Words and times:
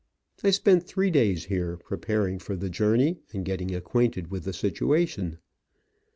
I 0.43 0.49
spent 0.49 0.81
three 0.81 1.11
days 1.11 1.45
here 1.45 1.77
preparing 1.77 2.39
for 2.39 2.55
the 2.55 2.71
journey 2.71 3.19
and 3.33 3.45
getting 3.45 3.75
acquainted 3.75 4.31
with 4.31 4.45
the 4.45 4.51
situation. 4.53 5.37